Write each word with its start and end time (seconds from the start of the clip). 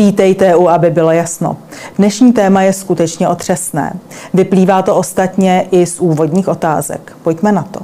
Vítejte 0.00 0.56
u, 0.56 0.68
aby 0.68 0.90
bylo 0.90 1.10
jasno. 1.10 1.56
Dnešní 1.98 2.32
téma 2.32 2.62
je 2.62 2.72
skutečně 2.72 3.28
otřesné. 3.28 3.92
Vyplývá 4.34 4.82
to 4.82 4.96
ostatně 4.96 5.66
i 5.70 5.86
z 5.86 6.00
úvodních 6.00 6.48
otázek. 6.48 7.12
Pojďme 7.22 7.52
na 7.52 7.62
to. 7.62 7.80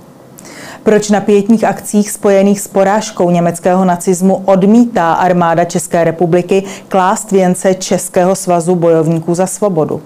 Proč 0.82 1.10
na 1.10 1.20
pětních 1.20 1.64
akcích 1.64 2.10
spojených 2.10 2.60
s 2.60 2.68
porážkou 2.68 3.30
německého 3.30 3.84
nacismu 3.84 4.42
odmítá 4.44 5.12
armáda 5.12 5.64
České 5.64 6.04
republiky 6.04 6.62
klást 6.88 7.32
věnce 7.32 7.74
Českého 7.74 8.34
svazu 8.34 8.74
bojovníků 8.74 9.34
za 9.34 9.46
svobodu? 9.46 10.02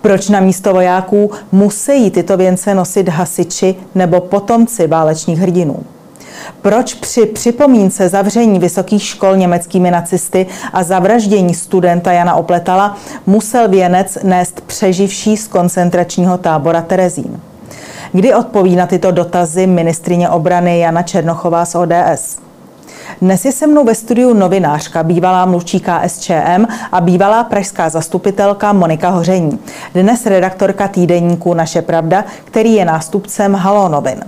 Proč 0.00 0.28
na 0.28 0.40
místo 0.40 0.72
vojáků 0.72 1.30
musí 1.52 2.10
tyto 2.10 2.36
věnce 2.36 2.74
nosit 2.74 3.08
hasiči 3.08 3.74
nebo 3.94 4.20
potomci 4.20 4.86
válečných 4.86 5.38
hrdinů? 5.38 5.76
Proč 6.62 6.94
při 6.94 7.26
připomínce 7.26 8.08
zavření 8.08 8.58
vysokých 8.58 9.02
škol 9.02 9.36
německými 9.36 9.90
nacisty 9.90 10.46
a 10.72 10.82
zavraždění 10.82 11.54
studenta 11.54 12.12
Jana 12.12 12.34
Opletala 12.34 12.96
musel 13.26 13.68
věnec 13.68 14.18
nést 14.22 14.60
přeživší 14.60 15.36
z 15.36 15.48
koncentračního 15.48 16.38
tábora 16.38 16.82
Terezín? 16.82 17.40
Kdy 18.12 18.34
odpoví 18.34 18.76
na 18.76 18.86
tyto 18.86 19.10
dotazy 19.10 19.66
ministrině 19.66 20.28
obrany 20.28 20.78
Jana 20.78 21.02
Černochová 21.02 21.64
z 21.64 21.74
ODS? 21.74 22.45
Dnes 23.22 23.44
je 23.44 23.52
se 23.52 23.66
mnou 23.66 23.84
ve 23.84 23.94
studiu 23.94 24.34
novinářka, 24.34 25.02
bývalá 25.02 25.46
mluvčí 25.46 25.80
KSČM 25.80 26.66
a 26.92 27.00
bývalá 27.00 27.44
pražská 27.44 27.88
zastupitelka 27.88 28.72
Monika 28.72 29.10
Hoření. 29.10 29.58
Dnes 29.94 30.26
redaktorka 30.26 30.88
týdeníku 30.88 31.54
Naše 31.54 31.82
pravda, 31.82 32.24
který 32.44 32.74
je 32.74 32.84
nástupcem 32.84 33.54
Halo 33.54 33.88
novin. 33.88 34.20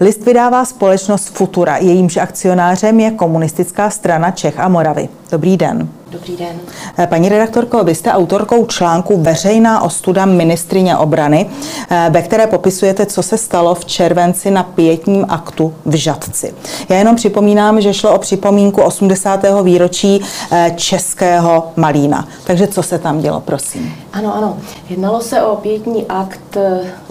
List 0.00 0.24
vydává 0.24 0.64
společnost 0.64 1.28
Futura, 1.28 1.76
jejímž 1.76 2.16
akcionářem 2.16 3.00
je 3.00 3.10
komunistická 3.10 3.90
strana 3.90 4.30
Čech 4.30 4.60
a 4.60 4.68
Moravy. 4.68 5.08
Dobrý 5.30 5.56
den. 5.56 5.99
Dobrý 6.12 6.36
den. 6.36 6.60
Eh, 6.98 7.06
paní 7.06 7.28
redaktorko, 7.28 7.84
vy 7.84 7.94
jste 7.94 8.12
autorkou 8.12 8.66
článku 8.66 9.22
Veřejná 9.22 9.82
ostuda 9.82 10.26
ministrině 10.26 10.96
obrany, 10.96 11.50
eh, 11.90 12.06
ve 12.10 12.22
které 12.22 12.46
popisujete, 12.46 13.06
co 13.06 13.22
se 13.22 13.38
stalo 13.38 13.74
v 13.74 13.84
červenci 13.84 14.50
na 14.50 14.62
pětním 14.62 15.26
aktu 15.28 15.74
v 15.86 15.94
Žadci. 15.94 16.54
Já 16.88 16.96
jenom 16.96 17.16
připomínám, 17.16 17.80
že 17.80 17.94
šlo 17.94 18.14
o 18.14 18.18
připomínku 18.18 18.82
80. 18.82 19.62
výročí 19.62 20.20
eh, 20.52 20.72
českého 20.76 21.72
Malína. 21.76 22.28
Takže 22.44 22.66
co 22.66 22.82
se 22.82 22.98
tam 22.98 23.20
dělo, 23.20 23.40
prosím? 23.40 23.94
Ano, 24.12 24.36
ano. 24.36 24.58
Jednalo 24.88 25.20
se 25.20 25.42
o 25.42 25.56
pětní 25.56 26.06
akt 26.08 26.56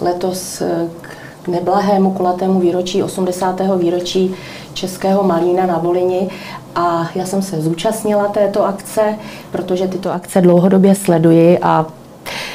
letos 0.00 0.62
k 1.42 1.48
neblahému 1.48 2.10
kulatému 2.10 2.60
výročí 2.60 3.02
80. 3.02 3.60
výročí 3.76 4.34
Českého 4.74 5.22
Malína 5.22 5.66
na 5.66 5.78
Volini 5.78 6.28
a 6.74 7.10
já 7.14 7.26
jsem 7.26 7.42
se 7.42 7.60
zúčastnila 7.60 8.28
této 8.28 8.66
akce, 8.66 9.14
protože 9.52 9.88
tyto 9.88 10.12
akce 10.12 10.40
dlouhodobě 10.40 10.94
sleduji 10.94 11.58
a 11.62 11.86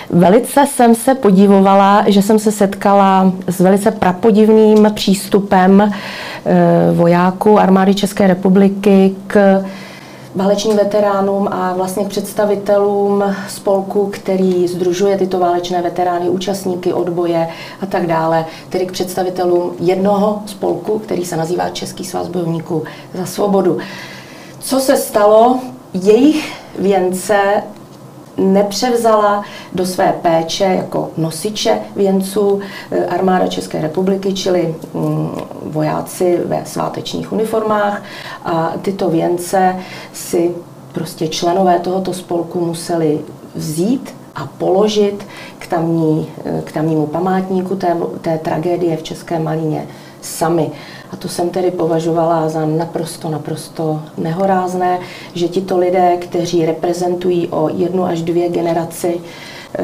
Velice 0.09 0.65
jsem 0.67 0.95
se 0.95 1.15
podivovala, 1.15 2.03
že 2.07 2.21
jsem 2.21 2.39
se 2.39 2.51
setkala 2.51 3.31
s 3.47 3.59
velice 3.59 3.91
prapodivným 3.91 4.91
přístupem 4.93 5.81
eh, 5.81 5.91
vojáků 6.93 7.59
armády 7.59 7.95
České 7.95 8.27
republiky 8.27 9.15
k 9.27 9.63
válečným 10.35 10.77
veteránům 10.77 11.47
a 11.51 11.73
vlastně 11.73 12.05
představitelům 12.05 13.35
spolku, 13.49 14.09
který 14.13 14.67
združuje 14.67 15.17
tyto 15.17 15.39
válečné 15.39 15.81
veterány, 15.81 16.29
účastníky 16.29 16.93
odboje 16.93 17.47
a 17.81 17.85
tak 17.85 18.07
dále, 18.07 18.45
tedy 18.69 18.85
k 18.85 18.91
představitelům 18.91 19.75
jednoho 19.79 20.43
spolku, 20.45 20.99
který 20.99 21.25
se 21.25 21.37
nazývá 21.37 21.69
Český 21.69 22.05
svaz 22.05 22.27
bojovníků 22.27 22.83
za 23.13 23.25
svobodu. 23.25 23.77
Co 24.59 24.79
se 24.79 24.97
stalo? 24.97 25.59
Jejich 25.93 26.53
věnce 26.79 27.63
nepřevzala 28.37 29.43
do 29.73 29.85
své 29.85 30.13
péče 30.21 30.63
jako 30.63 31.09
nosiče 31.17 31.79
věnců 31.95 32.59
eh, 32.91 33.05
armáda 33.05 33.47
České 33.47 33.81
republiky, 33.81 34.33
čili 34.33 34.75
mm, 34.93 35.29
vojáci 35.63 36.39
ve 36.45 36.65
svátečních 36.65 37.31
uniformách. 37.31 38.03
A 38.45 38.73
tyto 38.81 39.09
věnce 39.09 39.75
si 40.13 40.55
prostě 40.91 41.27
členové 41.27 41.79
tohoto 41.79 42.13
spolku 42.13 42.65
museli 42.65 43.19
vzít 43.55 44.15
a 44.35 44.45
položit 44.57 45.27
k, 45.59 45.67
tamní, 45.67 46.27
eh, 46.45 46.61
k 46.65 46.71
tamnímu 46.71 47.07
památníku 47.07 47.75
té, 47.75 47.97
té 48.21 48.37
tragédie 48.37 48.97
v 48.97 49.03
České 49.03 49.39
Malíně 49.39 49.87
sami. 50.25 50.71
A 51.11 51.15
to 51.15 51.27
jsem 51.27 51.49
tedy 51.49 51.71
považovala 51.71 52.49
za 52.49 52.65
naprosto, 52.65 53.29
naprosto 53.29 54.01
nehorázné, 54.17 54.99
že 55.33 55.47
tito 55.47 55.77
lidé, 55.77 56.17
kteří 56.17 56.65
reprezentují 56.65 57.47
o 57.47 57.69
jednu 57.69 58.05
až 58.05 58.21
dvě 58.21 58.49
generaci 58.49 59.21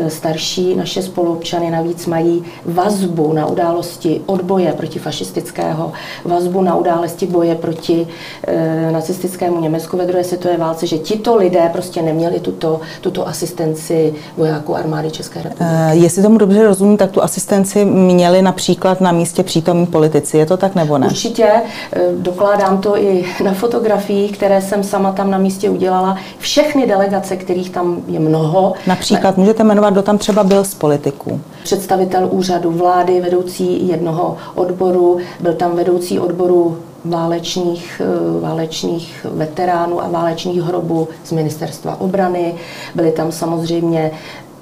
starší 0.08 0.76
naše 0.76 1.02
spoluobčany 1.02 1.72
navíc 1.72 2.06
mají 2.06 2.44
vazbu 2.66 3.34
na 3.34 3.46
události 3.46 4.22
odboje 4.26 4.74
proti 4.74 5.00
fašistického, 5.00 5.92
vazbu 6.26 6.62
na 6.62 6.76
události 6.76 7.28
boje 7.28 7.56
proti 7.56 8.08
e, 8.48 8.92
nacistickému 8.92 9.62
Německu 9.62 9.98
ve 9.98 10.06
druhé 10.06 10.24
světové 10.24 10.58
válce, 10.58 10.88
že 10.88 10.98
tito 10.98 11.36
lidé 11.36 11.70
prostě 11.72 12.02
neměli 12.02 12.40
tuto, 12.40 12.82
tuto 13.02 13.28
asistenci 13.28 14.14
vojáků 14.38 14.76
armády 14.76 15.12
České 15.12 15.42
republiky. 15.42 15.76
E, 15.92 15.96
jestli 15.96 16.24
tomu 16.24 16.38
dobře 16.38 16.64
rozumím, 16.64 16.98
tak 16.98 17.12
tu 17.12 17.24
asistenci 17.24 17.86
měli 17.86 18.42
například 18.42 19.02
na 19.02 19.12
místě 19.12 19.44
přítomní 19.44 19.86
politici. 19.86 20.38
Je 20.38 20.46
to 20.46 20.58
tak 20.58 20.76
nebo 20.76 20.98
ne? 20.98 21.08
Určitě. 21.08 21.46
E, 21.46 21.62
dokládám 22.18 22.78
to 22.78 22.98
i 22.98 23.26
na 23.44 23.54
fotografiích, 23.54 24.38
které 24.38 24.62
jsem 24.62 24.84
sama 24.84 25.12
tam 25.12 25.32
na 25.32 25.38
místě 25.38 25.70
udělala. 25.70 26.18
Všechny 26.40 26.88
delegace, 26.88 27.36
kterých 27.36 27.70
tam 27.70 27.98
je 28.08 28.20
mnoho. 28.20 28.74
Například 28.88 29.38
můžete 29.38 29.64
jmenovat 29.64 29.81
jmenovat, 29.82 29.94
kdo 29.94 30.02
tam 30.02 30.18
třeba 30.18 30.44
byl 30.44 30.64
z 30.64 30.74
politiků? 30.74 31.42
Představitel 31.64 32.28
úřadu 32.32 32.72
vlády, 32.72 33.22
vedoucí 33.22 33.88
jednoho 33.88 34.38
odboru, 34.56 35.18
byl 35.40 35.54
tam 35.54 35.76
vedoucí 35.76 36.20
odboru 36.20 36.78
válečných, 37.06 38.02
eh, 38.06 38.42
válečných 38.42 39.26
veteránů 39.34 40.04
a 40.04 40.08
válečných 40.08 40.62
hrobů 40.62 41.08
z 41.24 41.32
ministerstva 41.32 42.02
obrany. 42.02 42.56
Byli 42.96 43.12
tam 43.12 43.32
samozřejmě 43.32 44.12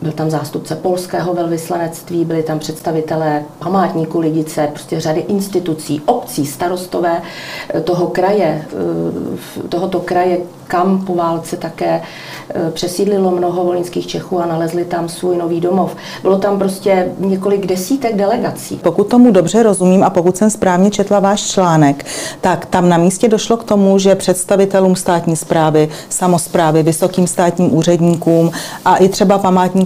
byl 0.02 0.12
tam 0.12 0.30
zástupce 0.30 0.76
polského 0.76 1.34
velvyslanectví, 1.34 2.26
byli 2.26 2.44
tam 2.44 2.60
představitelé 2.60 3.44
památníku 3.60 4.20
Lidice, 4.20 4.68
prostě 4.74 5.00
řady 5.00 5.20
institucí, 5.20 6.02
obcí, 6.06 6.46
starostové 6.46 7.22
eh, 7.74 7.82
toho 7.82 8.08
kraje, 8.08 8.66
eh, 9.66 9.68
tohoto 9.70 10.00
kraje, 10.00 10.38
kam 10.68 11.06
po 11.06 11.16
válce 11.16 11.58
také 11.58 12.02
eh, 12.50 12.72
přesídlilo 12.72 13.32
mnoho 13.32 13.66
volinských 13.66 14.08
Čechů 14.08 14.40
a 14.40 14.46
nalezli 14.46 14.86
tam 14.86 15.10
svůj 15.10 15.38
nový 15.38 15.62
domov. 15.62 15.96
Bylo 16.22 16.38
tam 16.38 16.60
prostě 16.60 17.12
několik 17.20 17.66
desítek 17.66 18.16
delegací. 18.16 18.80
Pokud 18.84 19.08
tomu 19.08 19.32
dobře 19.32 19.64
rozumím 19.64 20.04
a 20.04 20.10
pokud 20.10 20.38
jsem 20.38 20.50
správně 20.50 20.92
četla 20.92 21.20
váš 21.20 21.42
článek, 21.42 22.06
tak 22.42 22.66
tam 22.66 22.90
na 22.90 22.98
místě 22.98 23.28
došlo 23.28 23.58
k 23.58 23.64
tomu, 23.64 24.00
že 24.00 24.16
představitelům 24.16 24.96
státní 24.96 25.36
zprávy, 25.36 25.90
samozprávy, 26.10 26.84
vysokým 26.84 27.28
státním 27.28 27.76
úředníkům 27.76 28.52
a 28.86 28.96
i 28.96 29.10
třeba 29.10 29.38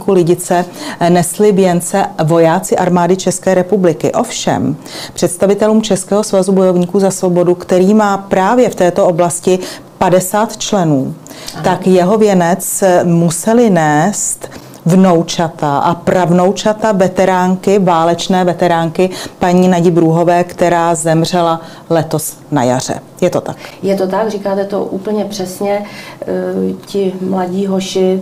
památníků 0.04 0.12
Lidice 0.12 0.66
eh, 1.00 1.10
nesli 1.10 1.52
věnce 1.52 2.06
vojáci 2.24 2.76
armády 2.76 3.16
České 3.16 3.56
republiky. 3.56 4.12
Ovšem, 4.12 4.76
představitelům 5.14 5.82
Českého 5.82 6.24
svazu 6.24 6.52
bojovníků 6.52 7.00
za 7.00 7.12
svobodu, 7.12 7.56
který 7.56 7.94
má 7.94 8.18
právě 8.18 8.70
v 8.70 8.76
této 8.76 9.06
oblasti 9.06 9.60
50 9.98 10.58
členů, 10.58 11.16
Aha. 11.54 11.64
tak 11.64 11.88
jeho 11.88 12.18
věnec 12.18 12.84
museli 13.04 13.70
nést 13.70 14.50
vnoučata 14.86 15.78
a 15.78 15.96
pravnoučata 15.96 16.92
veteránky, 16.92 17.80
válečné 17.80 18.44
veteránky 18.44 19.10
paní 19.40 19.68
Nadi 19.68 19.92
Brůhové, 19.92 20.44
která 20.44 20.96
zemřela 20.96 21.62
letos 21.90 22.38
na 22.52 22.64
jaře. 22.64 23.00
Je 23.22 23.30
to 23.30 23.42
tak? 23.42 23.58
Je 23.82 23.96
to 23.96 24.08
tak, 24.08 24.30
říkáte 24.30 24.66
to 24.66 24.84
úplně 24.84 25.26
přesně. 25.26 25.86
E, 26.28 26.74
ti 26.86 27.14
mladí 27.22 27.68
hoši 27.68 28.22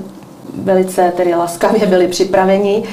velice 0.58 1.14
tedy 1.18 1.36
laskavě 1.36 1.88
byli 1.88 2.08
připraveni, 2.08 2.84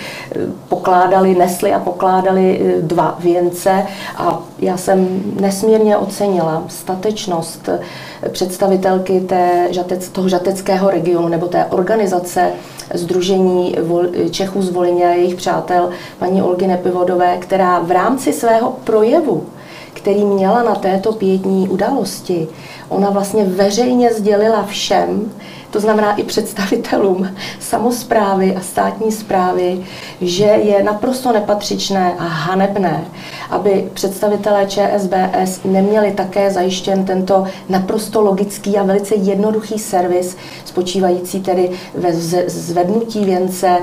pokládali, 0.68 1.34
nesli 1.34 1.74
a 1.74 1.78
pokládali 1.78 2.60
eh, 2.60 2.82
dva 2.82 3.16
věnce 3.20 3.86
a 4.16 4.42
já 4.58 4.76
jsem 4.76 5.22
nesmírně 5.40 5.96
ocenila 5.96 6.64
statečnost 6.68 7.68
eh, 7.68 8.28
představitelky 8.28 9.20
té, 9.20 9.68
toho 10.12 10.28
žateckého 10.28 10.90
regionu 10.90 11.28
nebo 11.28 11.46
té 11.46 11.64
organizace 11.64 12.50
Združení 12.94 13.76
Čechů 14.30 14.62
z 14.62 14.70
Volině 14.70 15.06
a 15.06 15.10
jejich 15.10 15.34
přátel, 15.34 15.90
paní 16.18 16.42
Olgy 16.42 16.66
Nepivodové, 16.66 17.36
která 17.38 17.78
v 17.78 17.90
rámci 17.90 18.32
svého 18.32 18.76
projevu 18.84 19.46
který 19.98 20.24
měla 20.24 20.62
na 20.62 20.74
této 20.74 21.12
pětní 21.12 21.68
události, 21.68 22.48
ona 22.88 23.10
vlastně 23.10 23.44
veřejně 23.44 24.12
sdělila 24.12 24.62
všem, 24.62 25.32
to 25.70 25.80
znamená 25.80 26.14
i 26.16 26.22
představitelům 26.22 27.28
samozprávy 27.60 28.56
a 28.56 28.60
státní 28.60 29.12
zprávy, 29.12 29.84
že 30.20 30.44
je 30.44 30.82
naprosto 30.82 31.32
nepatřičné 31.32 32.14
a 32.18 32.24
hanebné, 32.24 33.04
aby 33.50 33.90
představitelé 33.94 34.66
ČSBS 34.66 35.60
neměli 35.64 36.12
také 36.12 36.50
zajištěn 36.50 37.04
tento 37.04 37.44
naprosto 37.68 38.20
logický 38.20 38.76
a 38.76 38.82
velice 38.82 39.14
jednoduchý 39.14 39.78
servis 39.78 40.36
spočívající 40.64 41.40
tedy 41.40 41.70
ve 41.94 42.12
zvednutí 42.46 43.24
věnce, 43.24 43.78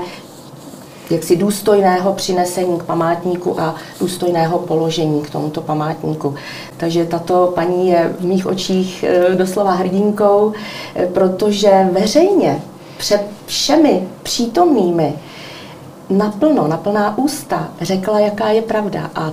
jaksi 1.10 1.36
důstojného 1.36 2.12
přinesení 2.12 2.78
k 2.78 2.82
památníku 2.82 3.60
a 3.60 3.74
důstojného 4.00 4.58
položení 4.58 5.22
k 5.22 5.30
tomuto 5.30 5.60
památníku. 5.60 6.34
Takže 6.76 7.04
tato 7.04 7.52
paní 7.54 7.88
je 7.88 8.14
v 8.20 8.24
mých 8.24 8.46
očích 8.46 9.04
eh, 9.08 9.34
doslova 9.34 9.72
hrdinkou, 9.72 10.52
eh, 10.94 11.06
protože 11.06 11.88
veřejně 11.92 12.62
před 12.98 13.20
všemi 13.46 14.08
přítomnými 14.22 15.14
naplno, 16.10 16.68
naplná 16.68 17.18
ústa 17.18 17.68
řekla, 17.80 18.20
jaká 18.20 18.48
je 18.48 18.62
pravda. 18.62 19.10
A 19.14 19.32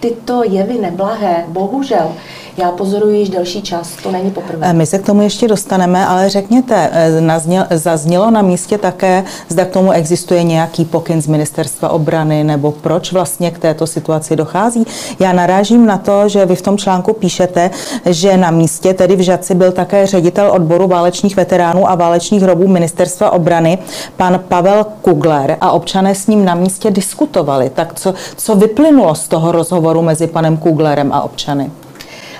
tyto 0.00 0.42
jevy 0.44 0.78
neblahé, 0.78 1.44
bohužel, 1.48 2.12
já 2.56 2.70
pozoruji 2.70 3.18
již 3.20 3.28
delší 3.28 3.62
čas, 3.62 3.96
to 4.02 4.10
není 4.10 4.30
poprvé. 4.30 4.72
My 4.72 4.86
se 4.86 4.98
k 4.98 5.06
tomu 5.06 5.22
ještě 5.22 5.48
dostaneme, 5.48 6.06
ale 6.06 6.28
řekněte, 6.28 6.90
eh, 6.92 7.78
zaznělo 7.78 8.30
na 8.30 8.42
místě 8.42 8.78
také, 8.78 9.24
zda 9.48 9.64
k 9.64 9.70
tomu 9.70 9.92
existuje 9.92 10.42
nějaký 10.42 10.84
pokyn 10.84 11.22
z 11.22 11.26
ministerstva 11.26 11.88
obrany, 11.88 12.44
nebo 12.44 12.72
proč 12.72 13.12
vlastně 13.12 13.50
k 13.50 13.58
této 13.58 13.86
situaci 13.86 14.36
dochází. 14.36 14.86
Já 15.18 15.32
narážím 15.32 15.86
na 15.86 15.98
to, 15.98 16.28
že 16.28 16.46
vy 16.46 16.56
v 16.56 16.62
tom 16.62 16.78
článku 16.78 17.12
píšete, 17.12 17.70
že 18.06 18.36
na 18.36 18.50
místě, 18.50 18.94
tedy 18.94 19.16
v 19.16 19.20
Žadci, 19.20 19.54
byl 19.54 19.72
také 19.72 20.06
ředitel 20.06 20.50
odboru 20.52 20.88
válečných 20.88 21.36
veteránů 21.36 21.90
a 21.90 21.94
válečných 21.94 22.42
hrobů 22.42 22.68
ministerstva 22.68 23.30
obrany, 23.30 23.78
pan 24.16 24.40
Pavel 24.48 24.86
Kugler, 25.02 25.56
a 25.60 25.72
občané 25.72 26.14
s 26.14 26.26
ním 26.26 26.44
na 26.44 26.54
místě 26.54 26.90
diskutovali. 26.90 27.70
Tak 27.70 27.94
co, 27.94 28.14
co 28.36 28.54
vyplynulo 28.54 29.14
z 29.14 29.28
toho 29.28 29.52
rozhovoru 29.52 30.02
mezi 30.02 30.26
panem 30.26 30.56
Kuglerem 30.56 31.12
a 31.12 31.22
občany? 31.22 31.70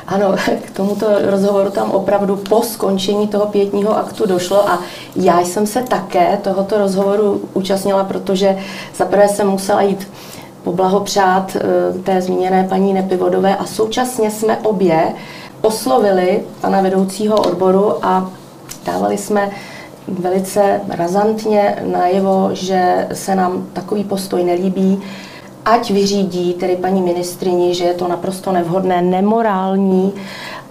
Ano, 0.07 0.35
k 0.63 0.71
tomuto 0.71 1.07
rozhovoru 1.31 1.71
tam 1.71 1.91
opravdu 1.91 2.37
po 2.37 2.63
skončení 2.63 3.29
toho 3.29 3.47
pětního 3.47 3.97
aktu 3.97 4.27
došlo 4.27 4.69
a 4.69 4.79
já 5.17 5.41
jsem 5.41 5.67
se 5.67 5.83
také 5.83 6.39
tohoto 6.43 6.79
rozhovoru 6.79 7.41
účastnila, 7.55 8.05
protože 8.05 8.59
zaprvé 8.97 9.29
jsem 9.29 9.49
musela 9.49 9.83
jít 9.83 10.09
poblahopřát 10.65 11.57
eh, 11.57 11.99
té 11.99 12.21
zmíněné 12.21 12.67
paní 12.69 12.93
Nepivodové 12.95 13.57
a 13.57 13.67
současně 13.67 14.31
jsme 14.31 14.59
obě 14.59 15.13
oslovili 15.63 16.45
pana 16.61 16.81
vedoucího 16.81 17.37
odboru 17.37 18.07
a 18.07 18.31
dávali 18.87 19.19
jsme 19.19 19.51
velice 20.09 20.81
razantně 20.89 21.77
najevo, 21.93 22.51
že 22.53 23.09
se 23.13 23.35
nám 23.35 23.67
takový 23.73 24.05
postoj 24.05 24.45
nelíbí, 24.45 25.03
ať 25.65 25.91
vyřídí 25.91 26.55
tedy 26.55 26.77
paní 26.77 27.03
ministrini, 27.03 27.75
že 27.75 27.85
je 27.85 27.95
to 27.95 28.09
naprosto 28.09 28.53
nevhodné, 28.53 29.03
nemorální. 29.03 30.13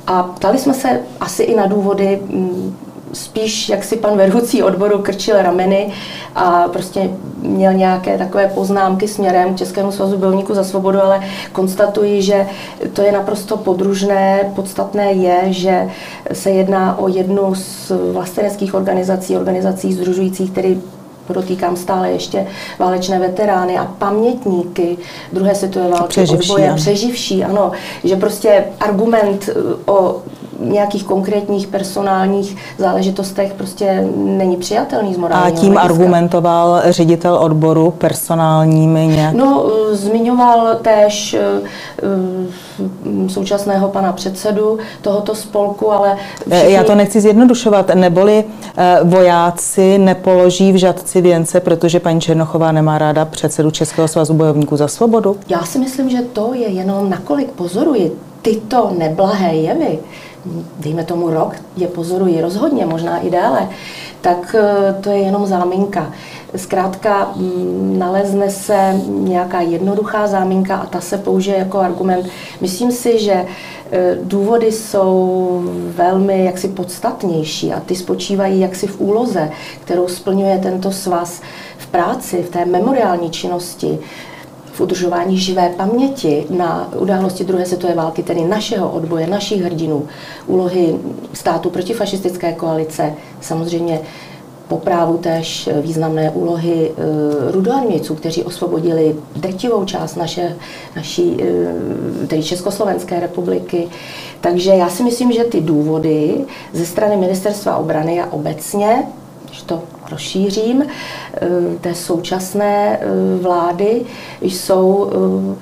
A 0.07 0.23
ptali 0.23 0.59
jsme 0.59 0.73
se 0.73 0.99
asi 1.19 1.43
i 1.43 1.55
na 1.55 1.65
důvody, 1.65 2.19
mm, 2.25 2.77
spíš 3.13 3.69
jak 3.69 3.83
si 3.83 3.95
pan 3.95 4.17
vedoucí 4.17 4.63
odboru 4.63 5.01
krčil 5.01 5.41
rameny 5.41 5.91
a 6.35 6.67
prostě 6.67 7.09
měl 7.41 7.73
nějaké 7.73 8.17
takové 8.17 8.47
poznámky 8.47 9.07
směrem 9.07 9.53
k 9.53 9.57
Českému 9.57 9.91
svazu 9.91 10.17
bojovníků 10.17 10.53
za 10.53 10.63
svobodu, 10.63 11.03
ale 11.03 11.21
konstatuji, 11.51 12.21
že 12.21 12.47
to 12.93 13.01
je 13.01 13.11
naprosto 13.11 13.57
podružné. 13.57 14.51
Podstatné 14.55 15.11
je, 15.11 15.53
že 15.53 15.89
se 16.33 16.49
jedná 16.51 16.99
o 16.99 17.07
jednu 17.07 17.55
z 17.55 17.91
vlasteneckých 18.11 18.73
organizací, 18.73 19.37
organizací 19.37 19.93
združujících 19.93 20.51
tedy 20.51 20.77
podotýkám 21.27 21.75
stále 21.75 22.11
ještě 22.11 22.47
válečné 22.79 23.19
veterány 23.19 23.77
a 23.77 23.85
pamětníky 23.85 24.97
druhé 25.33 25.55
světové 25.55 25.89
války, 25.89 26.07
přeživší, 26.07 26.51
odboje, 26.51 26.67
ano. 26.67 26.75
přeživší, 26.75 27.43
ano, 27.43 27.71
že 28.03 28.15
prostě 28.15 28.65
argument 28.79 29.49
eh, 29.49 29.91
o 29.91 30.21
nějakých 30.63 31.03
konkrétních 31.03 31.67
personálních 31.67 32.57
záležitostech 32.77 33.53
prostě 33.53 34.07
není 34.15 34.57
přijatelný 34.57 35.13
z 35.13 35.17
morálního 35.17 35.57
A 35.57 35.61
tím 35.61 35.73
hlediska. 35.73 35.81
argumentoval 35.81 36.81
ředitel 36.89 37.35
odboru 37.35 37.91
personálními 37.91 39.07
nějak? 39.07 39.33
No, 39.35 39.65
eh, 39.91 39.95
zmiňoval 39.95 40.75
též 40.81 41.33
eh, 41.33 43.29
současného 43.29 43.87
pana 43.87 44.13
předsedu 44.13 44.77
tohoto 45.01 45.35
spolku, 45.35 45.91
ale 45.91 46.17
všichni... 46.51 46.73
Já 46.73 46.83
to 46.83 46.95
nechci 46.95 47.21
zjednodušovat, 47.21 47.91
neboli 47.95 48.43
vojáci 49.03 49.97
nepoloží 49.97 50.71
v 50.71 50.75
žadci 50.75 51.21
věnce, 51.21 51.59
protože 51.59 51.99
paní 51.99 52.21
Černochová 52.21 52.71
nemá 52.71 52.97
ráda 52.97 53.25
předsedu 53.25 53.71
Českého 53.71 54.07
svazu 54.07 54.33
bojovníků 54.33 54.77
za 54.77 54.87
svobodu? 54.87 55.37
Já 55.49 55.63
si 55.63 55.79
myslím, 55.79 56.09
že 56.09 56.21
to 56.21 56.53
je 56.53 56.67
jenom 56.67 57.09
nakolik 57.09 57.51
pozoruji 57.51 58.11
tyto 58.41 58.91
neblahé 58.97 59.55
jevy, 59.55 59.99
dejme 60.79 61.03
tomu 61.03 61.29
rok, 61.29 61.55
je 61.77 61.87
pozoruji 61.87 62.41
rozhodně, 62.41 62.85
možná 62.85 63.19
i 63.19 63.29
déle, 63.29 63.69
tak 64.21 64.55
eh, 64.59 64.95
to 65.01 65.09
je 65.09 65.17
jenom 65.17 65.45
záminka. 65.45 66.13
Zkrátka 66.55 67.33
mm, 67.35 67.99
nalezne 67.99 68.49
se 68.49 68.93
nějaká 69.07 69.61
jednoduchá 69.61 70.27
záminka 70.27 70.75
a 70.75 70.85
ta 70.85 71.01
se 71.01 71.17
použije 71.17 71.57
jako 71.57 71.79
argument. 71.79 72.27
Myslím 72.61 72.91
si, 72.91 73.19
že 73.19 73.33
e, 73.33 73.45
důvody 74.23 74.71
jsou 74.71 75.61
velmi 75.95 76.45
jaksi 76.45 76.67
podstatnější 76.67 77.73
a 77.73 77.79
ty 77.79 77.95
spočívají 77.95 78.59
jaksi 78.59 78.87
v 78.87 79.01
úloze, 79.01 79.51
kterou 79.83 80.07
splňuje 80.07 80.57
tento 80.57 80.91
svaz 80.91 81.41
v 81.77 81.87
práci, 81.87 82.43
v 82.43 82.49
té 82.49 82.65
memoriální 82.65 83.29
činnosti, 83.29 83.99
v 84.73 84.81
udržování 84.81 85.37
živé 85.37 85.69
paměti 85.77 86.45
na 86.49 86.89
události 86.99 87.43
druhé 87.43 87.65
světové 87.65 87.95
války, 87.95 88.23
tedy 88.23 88.43
našeho 88.43 88.91
odboje, 88.91 89.27
našich 89.27 89.61
hrdinů, 89.61 90.07
úlohy 90.47 90.95
státu 91.33 91.69
protifašistické 91.69 92.53
koalice, 92.53 93.13
samozřejmě 93.41 93.99
po 94.67 94.77
právu 94.77 95.17
též 95.17 95.69
významné 95.81 96.31
úlohy 96.31 96.91
e, 96.91 97.51
rudoarmějců, 97.51 98.15
kteří 98.15 98.43
osvobodili 98.43 99.15
drtivou 99.35 99.85
část 99.85 100.15
naše, 100.15 100.55
naší, 100.95 101.37
e, 101.43 102.27
tedy 102.27 102.43
Československé 102.43 103.19
republiky. 103.19 103.87
Takže 104.41 104.71
já 104.71 104.89
si 104.89 105.03
myslím, 105.03 105.31
že 105.31 105.43
ty 105.43 105.61
důvody 105.61 106.45
ze 106.73 106.85
strany 106.85 107.17
Ministerstva 107.17 107.77
obrany 107.77 108.21
a 108.21 108.31
obecně, 108.31 109.03
když 109.47 109.61
to 109.61 109.83
rozšířím, 110.13 110.81
e, 110.81 110.87
té 111.81 111.95
současné 111.95 112.99
vlády 113.41 114.01
jsou 114.41 115.11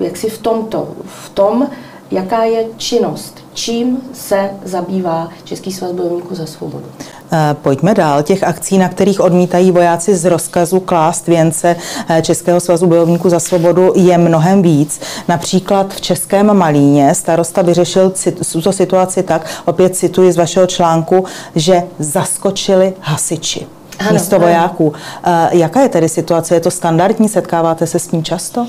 jaksi 0.00 0.28
v 0.28 0.38
tomto, 0.38 0.88
v 1.04 1.28
tom, 1.28 1.68
jaká 2.12 2.44
je 2.44 2.64
činnost, 2.76 3.44
čím 3.54 3.98
se 4.12 4.50
zabývá 4.64 5.28
Český 5.44 5.72
svaz 5.72 5.92
bojovníků 5.92 6.34
za 6.34 6.46
svobodu. 6.46 6.84
Eh, 7.32 7.56
pojďme 7.62 7.94
dál. 7.94 8.22
Těch 8.22 8.42
akcí, 8.42 8.78
na 8.78 8.88
kterých 8.88 9.20
odmítají 9.20 9.70
vojáci 9.70 10.16
z 10.16 10.24
rozkazu 10.24 10.80
klást 10.80 11.26
věnce 11.26 11.76
eh, 12.08 12.22
Českého 12.22 12.60
svazu 12.60 12.86
bojovníků 12.86 13.28
za 13.28 13.40
svobodu, 13.40 13.92
je 13.96 14.18
mnohem 14.18 14.62
víc. 14.62 15.00
Například 15.28 15.94
v 15.94 16.00
Českém 16.00 16.56
Malíně 16.56 17.14
starosta 17.14 17.62
vyřešil 17.62 18.12
tuto 18.52 18.72
situaci 18.72 19.22
tak, 19.22 19.46
opět 19.64 19.96
cituji 19.96 20.32
z 20.32 20.36
vašeho 20.36 20.66
článku, 20.66 21.24
že 21.54 21.82
zaskočili 21.98 22.94
hasiči 23.00 23.66
ano, 24.08 24.12
místo 24.12 24.38
vojáků. 24.38 24.92
Ano. 25.22 25.48
Eh, 25.52 25.56
jaká 25.56 25.80
je 25.80 25.88
tedy 25.88 26.08
situace? 26.08 26.54
Je 26.54 26.60
to 26.60 26.70
standardní? 26.70 27.28
Setkáváte 27.28 27.86
se 27.86 27.98
s 27.98 28.06
tím 28.06 28.24
často? 28.24 28.66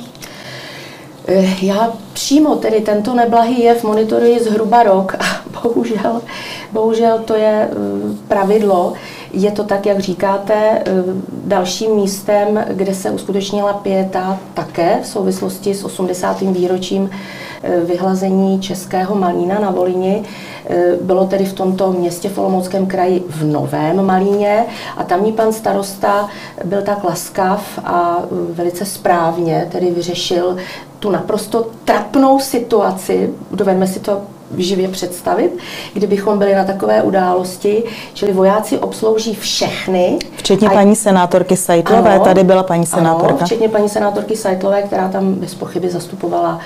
Já 1.61 1.93
přímo 2.13 2.55
tedy 2.55 2.81
tento 2.81 3.13
neblahý 3.13 3.63
jev 3.63 3.83
monitoruji 3.83 4.39
zhruba 4.43 4.83
rok 4.83 5.15
a 5.19 5.25
bohužel, 5.63 6.21
bohužel 6.71 7.19
to 7.19 7.35
je 7.35 7.69
eh, 7.71 7.75
pravidlo. 8.27 8.93
Je 9.33 9.51
to 9.51 9.63
tak, 9.63 9.85
jak 9.85 9.99
říkáte, 9.99 10.53
eh, 10.53 10.83
dalším 11.45 11.95
místem, 11.95 12.65
kde 12.69 12.93
se 12.95 13.11
uskutečnila 13.11 13.73
pěta 13.73 14.39
také 14.53 14.99
v 15.01 15.07
souvislosti 15.07 15.73
s 15.73 15.83
80. 15.83 16.51
výročím 16.51 17.09
eh, 17.63 17.79
vyhlazení 17.79 18.61
Českého 18.61 19.15
Malína 19.15 19.59
na 19.59 19.71
Volini. 19.71 20.23
Bylo 21.01 21.27
tedy 21.27 21.45
v 21.45 21.53
tomto 21.53 21.91
městě 21.91 22.29
v 22.29 22.37
Olomouckém 22.37 22.85
kraji 22.85 23.23
v 23.29 23.43
Novém 23.43 24.05
Malíně 24.05 24.65
a 24.97 25.03
tamní 25.03 25.33
pan 25.33 25.53
starosta 25.53 26.29
byl 26.65 26.81
tak 26.81 27.03
laskav 27.03 27.79
a 27.83 28.19
velice 28.49 28.85
správně 28.85 29.67
tedy 29.71 29.91
vyřešil 29.91 30.57
tu 30.99 31.11
naprosto 31.11 31.67
trapnou 31.85 32.39
situaci, 32.39 33.29
dovedeme 33.51 33.87
si 33.87 33.99
to 33.99 34.21
živě 34.57 34.88
představit, 34.88 35.57
kdybychom 35.93 36.39
byli 36.39 36.55
na 36.55 36.63
takové 36.63 37.01
události, 37.01 37.83
čili 38.13 38.33
vojáci 38.33 38.77
obslouží 38.77 39.36
všechny. 39.36 40.19
Včetně 40.36 40.67
a... 40.67 40.74
paní 40.74 40.95
senátorky 40.95 41.57
Sajtlové, 41.57 42.15
ano, 42.15 42.24
tady 42.24 42.43
byla 42.43 42.63
paní 42.63 42.86
senátorka. 42.86 43.36
Ano, 43.36 43.45
včetně 43.45 43.69
paní 43.69 43.89
senátorky 43.89 44.36
Sajtlové, 44.36 44.81
která 44.81 45.10
tam 45.10 45.33
bez 45.33 45.55
pochyby 45.55 45.89
zastupovala 45.89 46.60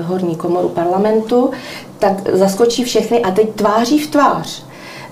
uh, 0.00 0.06
horní 0.06 0.36
komoru 0.36 0.68
parlamentu, 0.68 1.50
tak 1.98 2.28
zaskočí 2.32 2.84
všechny 2.84 3.22
a 3.22 3.30
teď 3.30 3.54
tváří 3.54 3.98
v 3.98 4.10
tvář 4.10 4.62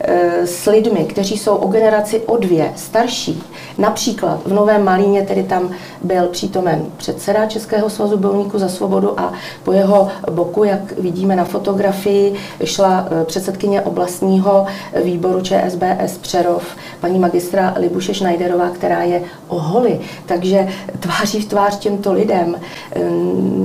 e, 0.01 0.47
s 0.47 0.67
lidmi, 0.67 1.05
kteří 1.05 1.39
jsou 1.39 1.57
o 1.57 1.69
generaci 1.69 2.21
o 2.21 2.37
dvě 2.37 2.73
starší, 2.77 3.43
například 3.79 4.41
v 4.47 4.53
Novém 4.53 4.85
Malíně, 4.85 5.23
tedy 5.23 5.43
tam 5.43 5.71
byl 6.03 6.27
přítomen 6.27 6.87
předseda 6.97 7.47
Českého 7.47 7.91
svazu 7.91 8.17
bojovníků 8.17 8.59
za 8.59 8.69
svobodu 8.69 9.21
a 9.21 9.33
po 9.65 9.73
jeho 9.73 10.09
boku, 10.31 10.65
jak 10.65 10.99
vidíme 10.99 11.37
na 11.37 11.45
fotografii, 11.45 12.35
šla 12.65 13.09
e, 13.11 13.25
předsedkyně 13.25 13.83
oblastního 13.83 14.67
výboru 15.05 15.41
ČSBS 15.41 16.19
Přerov, 16.21 16.77
paní 17.01 17.19
magistra 17.19 17.75
Libuše 17.77 18.15
Schneiderová, 18.15 18.71
která 18.71 19.03
je 19.03 19.23
o 19.49 19.59
holi. 19.59 20.01
Takže 20.27 20.69
tváří 21.01 21.41
v 21.41 21.49
tvář 21.49 21.79
těmto 21.79 22.13
lidem 22.13 22.57
e, 22.93 23.01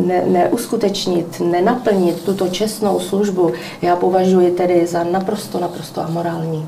ne, 0.07 0.23
neuskutečnit, 0.25 1.39
nenaplnit 1.39 2.23
tuto 2.23 2.47
čestnou 2.47 2.99
službu, 2.99 3.51
já 3.81 3.95
považuji 3.95 4.51
tedy 4.51 4.87
za 4.87 5.03
naprosto, 5.03 5.59
naprosto 5.59 6.01
amorální. 6.01 6.67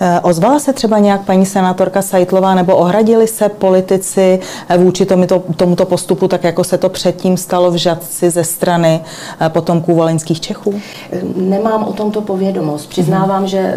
Eh, 0.00 0.20
ozvala 0.20 0.58
se 0.58 0.72
třeba 0.72 0.98
nějak 0.98 1.24
paní 1.24 1.46
senátorka 1.46 2.02
Sajtlová 2.02 2.54
nebo 2.54 2.76
ohradili 2.76 3.26
se 3.26 3.48
politici 3.48 4.40
eh, 4.68 4.78
vůči 4.78 5.06
tomuto, 5.06 5.42
tomuto 5.56 5.86
postupu, 5.86 6.28
tak 6.28 6.44
jako 6.44 6.64
se 6.64 6.78
to 6.78 6.88
předtím 6.88 7.36
stalo 7.36 7.70
v 7.70 7.74
Žadci 7.74 8.30
ze 8.30 8.44
strany 8.44 9.00
eh, 9.40 9.48
potomků 9.48 9.94
volenských 9.94 10.40
Čechů? 10.40 10.74
Nemám 11.36 11.84
o 11.84 11.92
tomto 11.92 12.20
povědomost. 12.20 12.88
Přiznávám, 12.88 13.42
mm. 13.42 13.48
že 13.48 13.74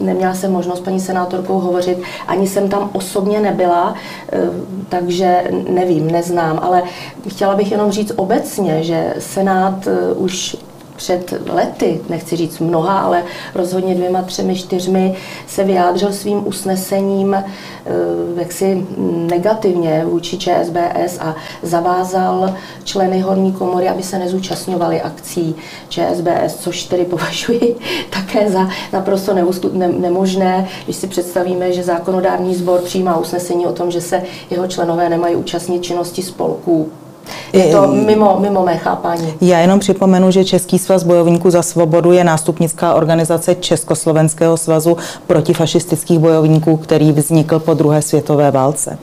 neměla 0.00 0.34
jsem 0.34 0.52
možnost 0.52 0.80
paní 0.80 1.00
senátorkou 1.00 1.58
hovořit, 1.58 1.98
ani 2.28 2.46
jsem 2.46 2.68
tam 2.68 2.90
osobně 2.92 3.40
nebyla, 3.40 3.94
takže 4.88 5.44
nevím, 5.68 6.10
neznám, 6.10 6.58
ale 6.62 6.82
chtěla 7.28 7.56
bych 7.56 7.70
jenom 7.70 7.90
říct 7.90 8.12
obecně, 8.16 8.82
že 8.82 9.14
Senát 9.18 9.88
už 10.16 10.56
před 10.96 11.34
lety, 11.48 12.00
nechci 12.08 12.36
říct 12.36 12.58
mnoha, 12.58 12.98
ale 12.98 13.24
rozhodně 13.54 13.94
dvěma, 13.94 14.22
třemi, 14.22 14.56
čtyřmi, 14.56 15.14
se 15.46 15.64
vyjádřil 15.64 16.12
svým 16.12 16.46
usnesením 16.48 17.34
eh, 17.34 17.44
jaksi 18.36 18.86
negativně 19.30 20.04
vůči 20.04 20.38
ČSBS 20.38 21.18
a 21.20 21.36
zavázal 21.62 22.54
členy 22.84 23.20
horní 23.20 23.52
komory, 23.52 23.88
aby 23.88 24.02
se 24.02 24.18
nezúčastňovali 24.18 25.00
akcí 25.00 25.54
ČSBS, 25.88 26.54
což 26.58 26.82
tedy 26.82 27.04
považuji 27.14 27.76
také 28.10 28.50
za 28.50 28.68
naprosto 28.92 29.34
nemožné, 29.74 30.68
když 30.84 30.96
si 30.96 31.06
představíme, 31.06 31.72
že 31.72 31.82
zákonodární 31.82 32.54
sbor 32.54 32.80
přijímá 32.80 33.18
usnesení 33.18 33.66
o 33.66 33.72
tom, 33.72 33.90
že 33.90 34.00
se 34.00 34.22
jeho 34.50 34.66
členové 34.66 35.08
nemají 35.08 35.36
účastnit 35.36 35.82
činnosti 35.82 36.22
spolků 36.22 36.92
je 37.52 37.64
to 37.64 37.86
mimo, 37.86 38.36
mimo 38.40 38.62
mé 38.62 38.78
chápání. 38.78 39.34
Já 39.40 39.58
jenom 39.58 39.80
připomenu, 39.80 40.30
že 40.30 40.44
Český 40.44 40.78
svaz 40.78 41.02
bojovníků 41.02 41.50
za 41.50 41.62
svobodu 41.62 42.12
je 42.12 42.24
nástupnická 42.24 42.94
organizace 42.94 43.54
Československého 43.54 44.56
svazu 44.56 44.96
protifašistických 45.26 46.18
bojovníků, 46.18 46.76
který 46.76 47.12
vznikl 47.12 47.58
po 47.58 47.74
druhé 47.74 48.02
světové 48.02 48.50
válce. 48.50 48.98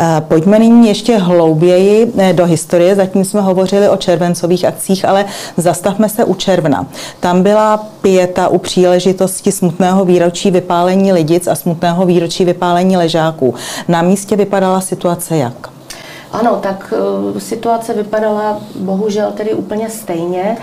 Eh, 0.00 0.22
pojďme 0.28 0.58
nyní 0.58 0.88
ještě 0.88 1.16
hlouběji 1.16 2.12
eh, 2.18 2.32
do 2.32 2.46
historie. 2.46 2.96
Zatím 2.96 3.24
jsme 3.24 3.40
hovořili 3.40 3.88
o 3.88 3.96
červencových 3.96 4.64
akcích, 4.64 5.04
ale 5.04 5.24
zastavme 5.56 6.08
se 6.08 6.24
u 6.24 6.34
června. 6.34 6.86
Tam 7.20 7.42
byla 7.42 7.76
pěta 8.02 8.48
u 8.48 8.58
příležitosti 8.58 9.52
smutného 9.52 10.04
výročí 10.04 10.50
vypálení 10.50 11.12
lidic 11.12 11.46
a 11.46 11.54
smutného 11.54 12.06
výročí 12.06 12.44
vypálení 12.44 12.96
ležáků. 12.96 13.54
Na 13.88 14.02
místě 14.02 14.36
vypadala 14.36 14.80
situace 14.80 15.36
jak? 15.36 15.77
Ano, 16.32 16.58
tak 16.62 16.92
uh, 17.32 17.38
situace 17.38 17.94
vypadala 17.94 18.60
bohužel 18.74 19.32
tedy 19.32 19.54
úplně 19.54 19.90
stejně. 19.90 20.56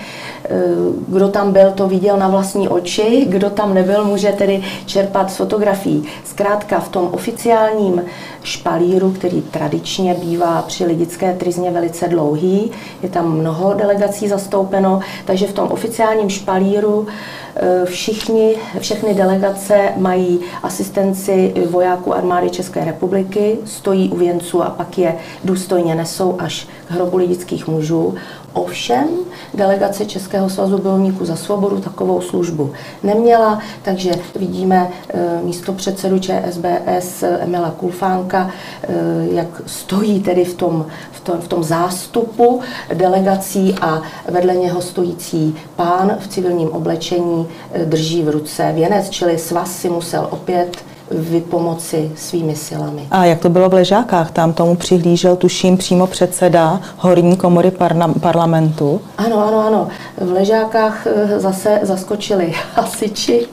Uh, 0.51 0.95
kdo 1.07 1.27
tam 1.27 1.53
byl, 1.53 1.71
to 1.71 1.87
viděl 1.87 2.17
na 2.17 2.27
vlastní 2.27 2.69
oči, 2.69 3.25
kdo 3.29 3.49
tam 3.49 3.73
nebyl, 3.73 4.05
může 4.05 4.31
tedy 4.31 4.63
čerpat 4.85 5.31
z 5.31 5.35
fotografií. 5.35 6.03
Zkrátka 6.23 6.79
v 6.79 6.89
tom 6.89 7.09
oficiálním 7.11 8.01
špalíru, 8.43 9.11
který 9.11 9.41
tradičně 9.41 10.13
bývá 10.13 10.61
při 10.61 10.85
lidické 10.85 11.33
trizně 11.33 11.71
velice 11.71 12.07
dlouhý, 12.07 12.71
je 13.03 13.09
tam 13.09 13.37
mnoho 13.37 13.73
delegací 13.73 14.27
zastoupeno, 14.27 14.99
takže 15.25 15.47
v 15.47 15.53
tom 15.53 15.67
oficiálním 15.71 16.29
špalíru 16.29 17.07
Eh, 17.07 17.44
všichni, 17.85 18.55
všechny 18.79 19.13
delegace 19.13 19.93
mají 19.97 20.39
asistenci 20.63 21.53
vojáků 21.69 22.13
armády 22.13 22.49
České 22.49 22.85
republiky, 22.85 23.57
stojí 23.65 24.09
u 24.09 24.17
věnců 24.17 24.63
a 24.63 24.69
pak 24.69 24.97
je 24.97 25.15
důstojně 25.43 25.95
nesou 25.95 26.35
až 26.39 26.67
k 26.87 26.91
hrobu 26.91 27.17
lidických 27.17 27.67
mužů. 27.67 28.15
Ovšem, 28.55 29.07
delegace 29.53 30.05
Českého 30.05 30.49
svazu 30.49 30.77
bojovníků 30.77 31.25
za 31.25 31.35
svobodu 31.35 31.79
takovou 31.81 32.21
službu 32.21 32.73
neměla, 33.03 33.59
takže 33.81 34.11
vidíme 34.35 34.89
eh, 35.09 35.39
místo 35.43 35.73
předsedu 35.73 36.19
ČSBS 36.19 37.23
Emila 37.39 37.71
Kulfánka, 37.71 38.51
eh, 38.83 38.87
jak 39.31 39.61
stojí 39.65 40.19
tedy 40.21 40.45
v 40.45 40.53
tom, 40.53 40.85
v, 41.11 41.19
tom, 41.19 41.41
v 41.41 41.47
tom 41.47 41.63
zástupu 41.63 42.61
delegací 42.93 43.75
a 43.81 44.01
vedle 44.29 44.55
něho 44.55 44.81
stojící 44.81 45.55
pán 45.75 46.17
v 46.19 46.27
civilním 46.27 46.69
oblečení 46.69 47.47
eh, 47.71 47.85
drží 47.85 48.23
v 48.23 48.29
ruce 48.29 48.71
věnec, 48.75 49.09
čili 49.09 49.37
svaz 49.37 49.77
si 49.77 49.89
musel 49.89 50.27
opět 50.31 50.77
vypomoci 51.11 52.11
svými 52.15 52.55
silami. 52.55 53.07
A 53.11 53.25
jak 53.25 53.39
to 53.39 53.49
bylo 53.49 53.69
v 53.69 53.73
Ležákách? 53.73 54.31
Tam 54.31 54.53
tomu 54.53 54.75
přihlížel, 54.75 55.35
tuším, 55.35 55.77
přímo 55.77 56.07
předseda 56.07 56.81
horní 56.97 57.37
komory 57.37 57.69
parna- 57.69 58.19
parlamentu. 58.19 59.01
Ano, 59.17 59.47
ano, 59.47 59.67
ano. 59.67 59.87
V 60.21 60.31
Ležákách 60.31 61.07
eh, 61.07 61.39
zase 61.39 61.79
zaskočili 61.83 62.53
hasiči 62.73 63.47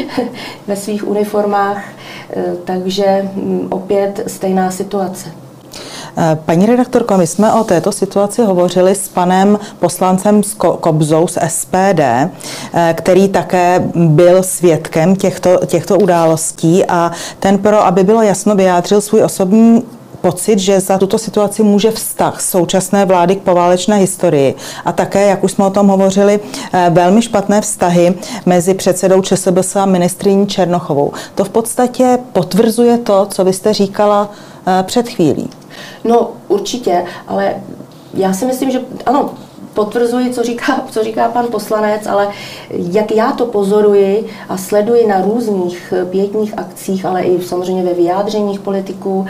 ve 0.66 0.76
svých 0.76 1.08
uniformách, 1.08 1.84
eh, 2.30 2.44
takže 2.64 3.28
mm, 3.34 3.68
opět 3.70 4.20
stejná 4.26 4.70
situace. 4.70 5.28
Paní 6.44 6.66
redaktorko, 6.66 7.16
my 7.16 7.26
jsme 7.26 7.52
o 7.52 7.64
této 7.64 7.92
situaci 7.92 8.42
hovořili 8.42 8.94
s 8.94 9.08
panem 9.08 9.58
poslancem 9.78 10.42
Kobzou 10.80 11.26
z 11.26 11.38
SPD, 11.48 12.00
eh, 12.00 12.94
který 12.96 13.28
také 13.28 13.82
byl 13.94 14.42
svědkem 14.42 15.16
těchto, 15.16 15.58
těchto 15.66 15.98
událostí 15.98 16.84
a 16.84 17.10
ten 17.40 17.58
pro, 17.58 17.84
aby 17.86 18.04
bylo 18.04 18.22
jasno, 18.22 18.54
vyjádřil 18.54 19.00
svůj 19.00 19.22
osobní 19.22 19.82
pocit, 20.20 20.58
že 20.58 20.80
za 20.80 20.98
tuto 20.98 21.18
situaci 21.18 21.62
může 21.62 21.90
vztah 21.90 22.40
současné 22.40 23.04
vlády 23.04 23.36
k 23.36 23.42
poválečné 23.42 23.96
historii 23.96 24.54
a 24.84 24.92
také, 24.92 25.26
jak 25.26 25.44
už 25.44 25.52
jsme 25.52 25.66
o 25.66 25.70
tom 25.70 25.88
hovořili, 25.88 26.40
eh, 26.72 26.90
velmi 26.90 27.22
špatné 27.22 27.60
vztahy 27.60 28.14
mezi 28.46 28.74
předsedou 28.74 29.22
ČSBS 29.22 29.76
a 29.76 29.86
ministriní 29.86 30.46
Černochovou. 30.46 31.12
To 31.34 31.44
v 31.44 31.48
podstatě 31.48 32.18
potvrzuje 32.32 32.98
to, 32.98 33.26
co 33.30 33.44
vy 33.44 33.52
jste 33.52 33.72
říkala 33.72 34.30
eh, 34.66 34.82
před 34.82 35.08
chvílí. 35.08 35.50
No 36.04 36.30
určitě, 36.48 37.04
ale 37.28 37.54
já 38.14 38.32
si 38.32 38.46
myslím, 38.46 38.70
že 38.70 38.80
ano, 39.06 39.30
potvrzuji, 39.74 40.30
co 40.30 40.42
říká, 40.42 40.84
co 40.90 41.04
říká 41.04 41.28
pan 41.28 41.46
poslanec, 41.46 42.06
ale 42.06 42.28
jak 42.70 43.12
já 43.12 43.32
to 43.32 43.46
pozoruji 43.46 44.26
a 44.48 44.56
sleduji 44.56 45.06
na 45.06 45.20
různých 45.20 45.94
pětních 46.10 46.58
akcích, 46.58 47.04
ale 47.04 47.22
i 47.22 47.42
samozřejmě 47.42 47.82
ve 47.82 47.94
vyjádřeních 47.94 48.60
politiků, 48.60 49.26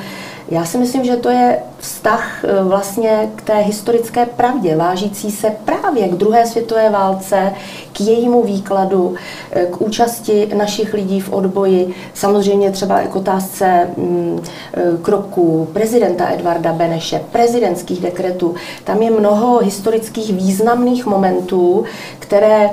já 0.49 0.65
si 0.65 0.79
myslím, 0.79 1.05
že 1.05 1.17
to 1.17 1.31
je 1.31 1.59
vztah 1.79 2.45
e, 2.45 2.63
vlastně 2.65 3.31
k 3.37 3.43
té 3.43 3.59
historické 3.59 4.27
pravdě, 4.27 4.77
vážící 4.77 5.31
se 5.31 5.51
právě 5.65 6.09
k 6.09 6.15
druhé 6.15 6.47
světové 6.47 6.91
válce, 6.91 7.53
k 7.93 8.01
jejímu 8.01 8.43
výkladu, 8.43 9.15
e, 9.51 9.67
k 9.67 9.81
účasti 9.81 10.51
našich 10.55 10.95
lidí 10.95 11.21
v 11.21 11.33
odboji, 11.33 11.95
samozřejmě 12.15 12.71
třeba 12.71 13.01
k 13.01 13.17
otázce 13.17 13.89
mm, 13.97 14.43
e, 14.75 15.03
kroků 15.03 15.69
prezidenta 15.73 16.33
Edvarda 16.33 16.73
Beneše, 16.73 17.21
prezidentských 17.33 18.01
dekretů. 18.01 18.55
Tam 18.85 19.03
je 19.03 19.11
mnoho 19.11 19.59
historických 19.59 20.35
významných 20.35 21.07
momentů, 21.07 21.85
které 22.19 22.71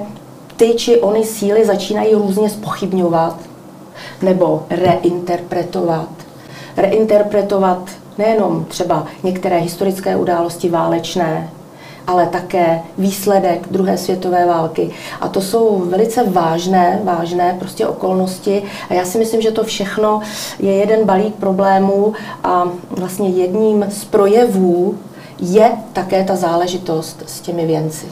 ty 0.58 0.74
či 0.74 1.02
ony 1.02 1.24
síly 1.24 1.66
začínají 1.66 2.14
různě 2.14 2.50
spochybňovat 2.50 3.40
nebo 4.22 4.66
reinterpretovat 4.70 6.23
reinterpretovat 6.78 7.90
nejenom 8.18 8.66
třeba 8.66 9.08
některé 9.24 9.58
historické 9.58 10.16
události 10.16 10.70
válečné, 10.70 11.50
ale 12.08 12.28
také 12.28 12.82
výsledek 12.98 13.68
druhé 13.72 13.98
světové 13.98 14.46
války. 14.46 14.92
A 15.22 15.28
to 15.28 15.42
jsou 15.42 15.84
velice 15.86 16.30
vážné, 16.30 17.02
vážné 17.04 17.56
prostě 17.60 17.88
okolnosti. 17.88 18.64
A 18.90 18.94
já 18.94 19.06
si 19.06 19.18
myslím, 19.18 19.42
že 19.42 19.52
to 19.52 19.64
všechno 19.64 20.22
je 20.60 20.74
jeden 20.74 21.06
balík 21.06 21.36
problémů 21.36 22.14
a 22.44 22.70
vlastně 22.90 23.30
jedním 23.30 23.86
z 23.90 24.06
projevů 24.06 24.98
je 25.40 25.72
také 25.94 26.24
ta 26.24 26.36
záležitost 26.36 27.24
s 27.26 27.42
těmi 27.42 27.66
věnci. 27.66 28.06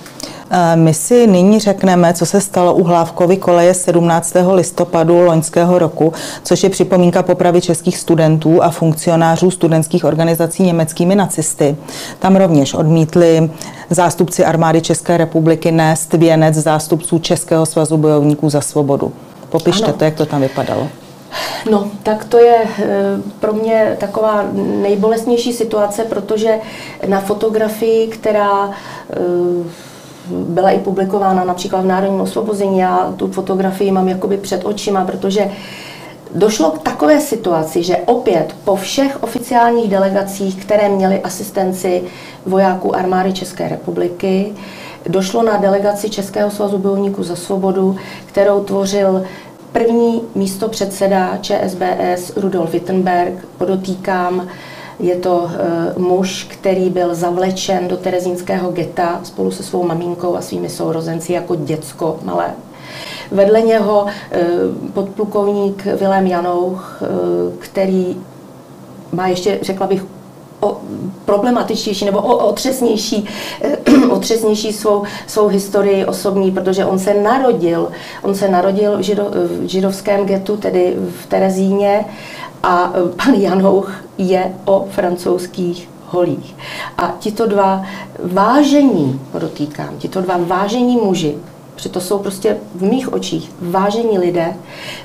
Eh, 0.54 0.76
my 0.76 0.94
si 0.94 1.28
nyní 1.28 1.60
řekneme, 1.60 2.14
co 2.14 2.26
se 2.26 2.42
stalo 2.42 2.74
u 2.74 2.84
Hlávkovy 2.84 3.38
koleje 3.38 3.74
17. 3.74 4.54
listopadu 4.54 5.22
loňského 5.22 5.80
roku, 5.80 6.14
což 6.44 6.64
je 6.64 6.70
připomínka 6.70 7.24
popravy 7.24 7.62
českých 7.62 7.98
studentů 7.98 8.64
a 8.64 8.70
funkcionářů 8.70 9.52
studentských 9.52 10.06
organizací 10.06 10.64
německými 10.64 11.16
nacisty. 11.16 11.76
Tam 12.20 12.36
rovněž 12.36 12.74
odmítli 12.74 13.52
zástupci 13.90 14.46
armády 14.46 14.82
České 14.82 15.18
republiky 15.18 15.72
nést 15.72 16.14
věnec 16.14 16.56
zástupců 16.56 17.20
Českého 17.20 17.66
svazu 17.66 17.98
bojovníků 17.98 18.50
za 18.50 18.62
svobodu. 18.62 19.14
Popište 19.50 19.86
ano. 19.86 19.94
to, 19.94 20.04
jak 20.04 20.16
to 20.16 20.26
tam 20.26 20.42
vypadalo. 20.42 20.88
No, 21.72 21.88
tak 22.04 22.26
to 22.26 22.38
je 22.38 22.56
eh, 22.80 22.86
pro 23.40 23.54
mě 23.54 23.98
taková 24.00 24.46
nejbolestnější 24.82 25.54
situace, 25.54 26.04
protože 26.04 26.60
na 27.08 27.22
fotografii, 27.22 28.08
která 28.08 28.70
eh, 28.70 29.16
byla 30.32 30.72
i 30.72 30.80
publikována 30.80 31.44
například 31.44 31.82
v 31.82 31.86
Národním 31.86 32.22
osvobození, 32.22 32.80
já 32.80 33.14
tu 33.18 33.32
fotografii 33.32 33.92
mám 33.92 34.08
jakoby 34.08 34.38
před 34.38 34.66
očima, 34.66 35.06
protože 35.06 35.52
Došlo 36.36 36.72
k 36.72 36.80
takové 36.80 37.20
situaci, 37.20 37.84
že 37.84 37.98
opět 37.98 38.56
po 38.64 38.76
všech 38.76 39.24
oficiálních 39.24 39.90
delegacích, 39.92 40.66
které 40.66 40.90
měly 40.90 41.22
asistenci 41.22 42.04
vojáků 42.46 42.96
armády 42.96 43.34
České 43.34 43.70
republiky, 43.70 44.54
došlo 45.08 45.44
na 45.44 45.58
delegaci 45.58 46.10
Českého 46.10 46.52
svazu 46.52 46.78
bojovníků 46.78 47.24
za 47.24 47.36
svobodu, 47.36 47.96
kterou 48.26 48.64
tvořil 48.64 49.24
první 49.72 50.22
místo 50.36 50.70
předseda 50.70 51.38
ČSBS 51.42 52.38
Rudolf 52.38 52.72
Wittenberg. 52.72 53.34
Podotýkám, 53.58 54.48
je 55.02 55.16
to 55.16 55.38
uh, 55.38 56.04
muž, 56.04 56.48
který 56.50 56.90
byl 56.90 57.16
zavlečen 57.16 57.88
do 57.88 57.98
terezínského 57.98 58.72
geta 58.72 59.20
spolu 59.24 59.52
se 59.52 59.64
svou 59.64 59.84
maminkou 59.84 60.36
a 60.36 60.42
svými 60.42 60.70
sourozenci 60.70 61.34
jako 61.34 61.56
děcko 61.56 62.20
malé. 62.24 62.52
Vedle 63.32 63.62
něho 63.62 64.06
uh, 64.06 64.12
podplukovník 64.94 65.86
Vilém 65.86 66.28
Janouch, 66.28 67.02
uh, 67.02 67.54
který 67.60 68.18
má 69.12 69.28
ještě, 69.28 69.60
řekla 69.62 69.88
bych, 69.88 70.06
o 70.62 70.78
problematičtější 71.26 72.06
nebo 72.06 72.22
o 72.22 72.48
otřesnější, 72.48 73.28
otřesnější 74.12 74.74
svou, 74.74 75.04
svou 75.28 75.48
historii 75.48 76.06
osobní, 76.06 76.52
protože 76.52 76.86
on 76.86 77.00
se 77.00 77.14
narodil, 77.14 77.92
on 78.24 78.36
se 78.36 78.50
narodil 78.50 78.98
v, 78.98 79.02
žido, 79.02 79.32
v 79.64 79.68
židovském 79.68 80.26
getu, 80.26 80.58
tedy 80.58 80.96
v 81.22 81.26
Terezíně 81.26 82.06
a 82.64 82.94
pan 83.26 83.34
Janouch 83.34 83.94
je 84.22 84.54
o 84.66 84.86
francouzských 84.92 85.90
holích. 86.12 86.56
A 86.98 87.16
tito 87.20 87.48
dva 87.48 87.86
vážení, 88.24 89.20
podotýkám, 89.32 89.98
tito 89.98 90.22
dva 90.22 90.38
vážení 90.38 90.98
muži, 90.98 91.38
protože 91.76 91.90
to 91.90 92.02
jsou 92.02 92.20
prostě 92.20 92.58
v 92.76 92.82
mých 92.84 93.14
očích 93.14 93.52
vážení 93.62 94.20
lidé, 94.20 94.54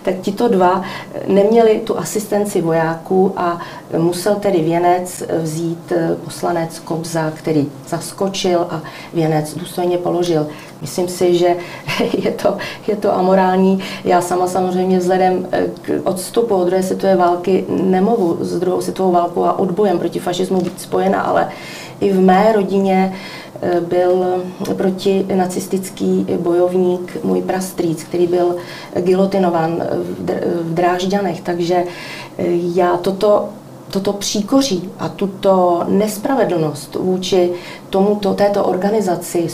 tak 0.03 0.15
tito 0.21 0.49
dva 0.49 0.83
neměli 1.27 1.81
tu 1.85 1.99
asistenci 1.99 2.61
vojáků 2.61 3.33
a 3.37 3.61
musel 3.99 4.35
tedy 4.35 4.61
věnec 4.61 5.23
vzít 5.43 5.93
poslanec 6.25 6.79
Kobza, 6.79 7.31
který 7.31 7.69
zaskočil 7.89 8.67
a 8.71 8.83
věnec 9.15 9.55
důstojně 9.55 9.99
položil. 9.99 10.47
Myslím 10.81 11.09
si, 11.09 11.35
že 11.35 11.57
je 12.19 12.31
to, 12.31 12.57
je 12.87 12.97
to 12.97 13.15
amorální. 13.15 13.83
Já 14.05 14.21
sama 14.21 14.47
samozřejmě 14.47 14.99
vzhledem 14.99 15.49
k 15.83 16.01
odstupu 16.05 16.55
od 16.55 16.65
druhé 16.65 16.83
světové 16.83 17.17
války 17.17 17.65
nemohu 17.69 18.39
s 18.41 18.59
druhou 18.61 18.81
světovou 18.81 19.13
válkou 19.13 19.45
a 19.45 19.59
odbojem 19.59 19.99
proti 19.99 20.19
fašismu 20.19 20.61
být 20.61 20.81
spojena, 20.81 21.21
ale 21.23 21.49
i 22.01 22.13
v 22.13 22.21
mé 22.21 22.53
rodině 22.53 23.13
Eh, 23.63 23.81
byl 23.81 24.43
protinacistický 24.77 26.27
bojovník 26.39 27.25
můj 27.25 27.43
prastrýc, 27.43 28.03
který 28.03 28.27
byl 28.27 28.57
gilotinovan 28.95 29.83
v 30.61 30.75
Drážďanech. 30.75 31.41
Takže 31.41 31.75
eh, 31.77 32.45
já 32.75 32.97
toto 32.97 33.49
toto 33.91 34.13
příkoří 34.13 34.91
a 34.99 35.09
tuto 35.09 35.85
nespravedlnost 35.89 36.95
vůči 36.95 37.53
tomuto, 37.91 38.35
této 38.35 38.65
organizaci, 38.65 39.47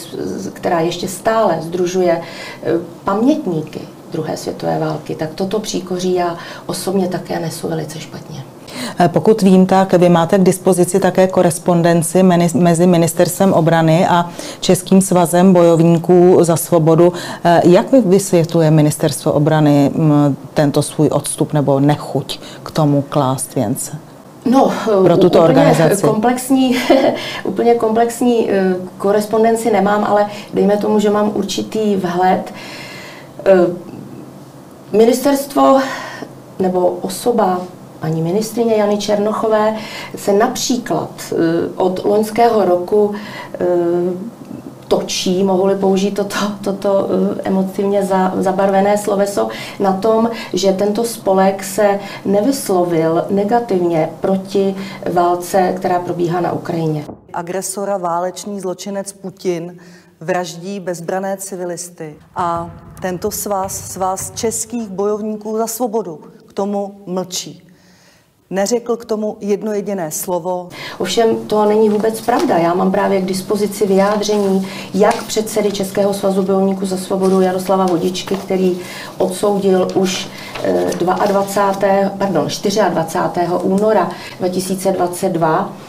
která 0.52 0.80
ještě 0.80 1.08
stále 1.08 1.58
združuje 1.60 2.20
eh, 2.20 2.70
pamětníky 3.04 3.80
druhé 4.12 4.36
světové 4.36 4.78
války, 4.78 5.14
tak 5.14 5.34
toto 5.34 5.60
příkoří 5.60 6.14
já 6.14 6.38
osobně 6.66 7.08
také 7.08 7.40
nesu 7.40 7.68
velice 7.68 8.00
špatně. 8.00 8.44
Eh, 8.98 9.08
pokud 9.08 9.42
vím, 9.42 9.66
tak 9.66 9.92
vy 9.92 10.08
máte 10.08 10.38
k 10.38 10.42
dispozici 10.42 11.00
také 11.00 11.26
korespondenci 11.26 12.22
mezi 12.54 12.86
Ministerstvem 12.86 13.52
obrany 13.52 14.06
a 14.06 14.30
Českým 14.60 15.00
svazem 15.00 15.52
bojovníků 15.52 16.38
za 16.40 16.56
svobodu. 16.56 17.12
Eh, 17.44 17.60
jak 17.64 17.92
vysvětluje 17.92 18.70
Ministerstvo 18.70 19.32
obrany 19.32 19.90
mm, 19.94 20.36
tento 20.54 20.82
svůj 20.82 21.08
odstup 21.08 21.52
nebo 21.52 21.80
nechuť 21.80 22.40
k 22.62 22.70
tomu 22.70 23.04
klást 23.08 23.54
věnce? 23.54 23.98
No, 24.44 24.72
pro 25.04 25.16
tuto 25.16 25.38
úplně 25.38 25.40
organizaci. 25.40 26.02
Komplexní, 26.02 26.76
úplně 27.44 27.74
komplexní 27.74 28.50
eh, 28.50 28.74
korespondenci 28.98 29.70
nemám, 29.70 30.04
ale 30.04 30.26
dejme 30.54 30.76
tomu, 30.76 30.98
že 31.00 31.10
mám 31.10 31.30
určitý 31.34 31.96
vhled. 31.96 32.52
Ministerstvo 34.92 35.80
nebo 36.58 36.86
osoba 36.86 37.60
paní 38.02 38.22
ministrině 38.22 38.74
Jany 38.74 38.98
Černochové 38.98 39.76
se 40.16 40.32
například 40.32 41.10
eh, 41.32 41.36
od 41.76 42.04
loňského 42.04 42.64
roku 42.64 43.14
eh, 43.54 43.66
točí, 44.88 45.44
mohli 45.44 45.74
použít 45.74 46.10
toto, 46.10 46.36
toto 46.64 47.08
eh, 47.08 47.40
emotivně 47.44 48.02
za, 48.02 48.32
zabarvené 48.36 48.98
sloveso, 48.98 49.48
na 49.80 49.92
tom, 49.92 50.30
že 50.52 50.72
tento 50.72 51.04
spolek 51.04 51.64
se 51.64 51.98
nevyslovil 52.24 53.24
negativně 53.30 54.10
proti 54.20 54.74
válce, 55.12 55.72
která 55.76 55.98
probíhá 55.98 56.40
na 56.40 56.52
Ukrajině. 56.52 57.04
Agresora 57.32 57.96
válečný 57.96 58.60
zločinec 58.60 59.12
Putin 59.12 59.78
vraždí 60.20 60.80
bezbrané 60.80 61.36
civilisty 61.36 62.16
a 62.36 62.70
tento 63.02 63.30
svaz, 63.30 63.90
svaz 63.90 64.32
českých 64.34 64.88
bojovníků 64.88 65.58
za 65.58 65.66
svobodu 65.66 66.20
k 66.46 66.52
tomu 66.52 67.02
mlčí 67.06 67.71
neřekl 68.52 68.96
k 68.96 69.04
tomu 69.04 69.36
jedno 69.40 69.72
jediné 69.72 70.10
slovo. 70.10 70.68
Ovšem 70.98 71.36
to 71.46 71.64
není 71.64 71.88
vůbec 71.88 72.20
pravda. 72.20 72.58
Já 72.58 72.74
mám 72.74 72.92
právě 72.92 73.20
k 73.20 73.26
dispozici 73.26 73.86
vyjádření 73.86 74.68
jak 74.94 75.22
předsedy 75.22 75.72
Českého 75.72 76.14
svazu 76.14 76.42
bojovníků 76.42 76.86
za 76.86 76.96
svobodu 76.96 77.40
Jaroslava 77.40 77.86
Vodičky, 77.86 78.36
který 78.36 78.78
odsoudil 79.18 79.88
už 79.94 80.28
22. 80.98 81.76
Eh, 81.82 82.10
pardon, 82.18 82.48
24. 82.90 83.46
února 83.62 84.10
2022 84.40 85.72
Eh, 85.72 85.81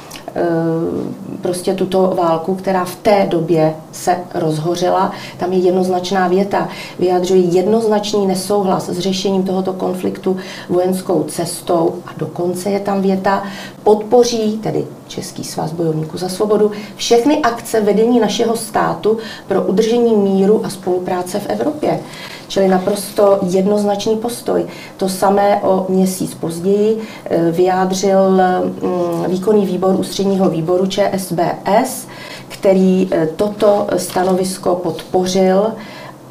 prostě 1.41 1.73
tuto 1.73 2.13
válku, 2.17 2.55
která 2.55 2.85
v 2.85 2.95
té 2.95 3.27
době 3.29 3.75
se 3.91 4.17
rozhořela. 4.33 5.11
Tam 5.37 5.53
je 5.53 5.59
jednoznačná 5.59 6.27
věta. 6.27 6.69
Vyjadřuje 6.99 7.41
jednoznačný 7.41 8.27
nesouhlas 8.27 8.89
s 8.89 8.99
řešením 8.99 9.43
tohoto 9.43 9.73
konfliktu 9.73 10.37
vojenskou 10.69 11.23
cestou 11.23 11.95
a 12.05 12.09
dokonce 12.17 12.69
je 12.69 12.79
tam 12.79 13.01
věta, 13.01 13.43
podpoří, 13.83 14.59
tedy 14.63 14.85
Český 15.07 15.43
svaz 15.43 15.71
bojovníků 15.71 16.17
za 16.17 16.29
svobodu, 16.29 16.71
všechny 16.95 17.37
akce 17.37 17.81
vedení 17.81 18.19
našeho 18.19 18.55
státu 18.55 19.17
pro 19.47 19.63
udržení 19.63 20.15
míru 20.15 20.65
a 20.65 20.69
spolupráce 20.69 21.39
v 21.39 21.49
Evropě. 21.49 21.99
Čili 22.47 22.67
naprosto 22.67 23.39
jednoznačný 23.41 24.15
postoj. 24.15 24.65
To 24.97 25.09
samé 25.09 25.61
o 25.61 25.85
měsíc 25.89 26.33
později 26.33 26.97
eh, 27.25 27.51
vyjádřil 27.51 28.29
mm, 28.31 29.31
výkonný 29.31 29.65
výbor 29.65 29.95
ústředního 29.99 30.49
výboru 30.49 30.85
ČSBS, 30.87 32.07
který 32.47 33.07
eh, 33.11 33.27
toto 33.35 33.87
stanovisko 33.97 34.75
podpořil 34.75 35.67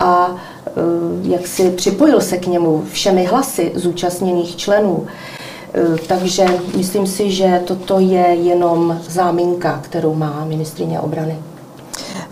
a 0.01 0.37
eh, 0.67 0.71
jak 1.23 1.47
si 1.47 1.71
připojil 1.71 2.21
se 2.21 2.37
k 2.37 2.47
němu 2.47 2.85
všemi 2.93 3.25
hlasy 3.25 3.73
zúčastněných 3.75 4.57
členů. 4.57 5.07
Takže 6.07 6.47
myslím 6.77 7.07
si, 7.07 7.31
že 7.31 7.63
toto 7.65 7.99
je 7.99 8.27
jenom 8.35 9.01
záminka, 9.09 9.81
kterou 9.83 10.15
má 10.15 10.45
ministrině 10.45 11.01
obrany. 11.01 11.39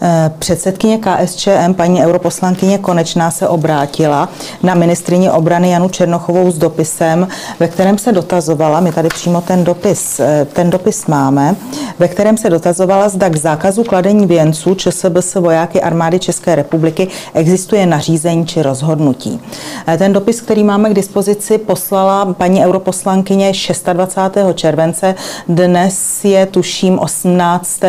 Eh, 0.02 0.32
předsedkyně 0.38 0.98
KSČM, 0.98 1.74
paní 1.76 2.04
europoslankyně 2.04 2.78
Konečná, 2.78 3.30
se 3.30 3.48
obrátila 3.48 4.28
na 4.62 4.74
ministrině 4.74 5.32
obrany 5.32 5.70
Janu 5.70 5.88
Černochovou 5.88 6.50
s 6.50 6.58
dopisem, 6.58 7.28
ve 7.60 7.68
kterém 7.68 7.98
se 7.98 8.12
dotazovala, 8.12 8.80
my 8.80 8.92
tady 8.92 9.08
přímo 9.08 9.40
ten 9.40 9.64
dopis, 9.64 10.20
eh, 10.20 10.46
ten 10.52 10.70
dopis 10.70 11.06
máme, 11.06 11.56
ve 11.98 12.08
kterém 12.08 12.36
se 12.36 12.50
dotazovala, 12.50 13.08
zda 13.08 13.28
k 13.28 13.36
zákazu 13.36 13.84
kladení 13.84 14.26
věnců 14.26 14.74
ČSBS 14.74 15.34
vojáky 15.34 15.82
armády 15.82 16.18
České 16.18 16.54
republiky 16.54 17.08
existuje 17.34 17.86
nařízení 17.86 18.46
či 18.46 18.62
rozhodnutí. 18.62 19.40
Eh, 19.86 19.98
ten 19.98 20.12
dopis, 20.12 20.40
který 20.40 20.64
máme 20.64 20.90
k 20.90 20.94
dispozici, 20.94 21.58
poslala 21.58 22.34
paní 22.34 22.64
europoslankyně 22.64 23.52
26. 23.92 24.54
července. 24.54 25.14
Dnes 25.48 26.24
je 26.24 26.46
tuším 26.46 26.98
18. 26.98 27.80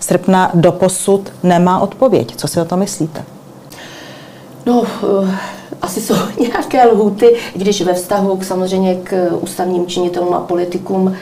srpna 0.00 0.50
do 0.54 0.72
posud 0.72 1.32
nemá 1.42 1.80
odpověď. 1.80 2.36
Co 2.36 2.48
si 2.48 2.60
o 2.60 2.64
to 2.64 2.76
myslíte? 2.76 3.24
No, 4.66 4.80
uh, 4.80 5.30
asi 5.82 6.00
jsou 6.00 6.14
nějaké 6.40 6.86
lhuty, 6.86 7.36
když 7.54 7.82
ve 7.82 7.94
vztahu 7.94 8.36
k 8.36 8.44
samozřejmě 8.44 8.94
k 8.94 9.30
ústavním 9.40 9.86
činitelům 9.86 10.34
a 10.34 10.40
politikům 10.40 11.06
uh, 11.06 11.14